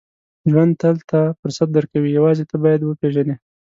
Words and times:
•ژوند 0.49 0.71
تل 0.81 0.95
ته 1.09 1.19
فرصت 1.39 1.67
درکوي، 1.71 2.09
یوازې 2.17 2.43
ته 2.49 2.55
باید 2.63 2.79
یې 2.81 2.87
وپېژنې. 2.87 3.35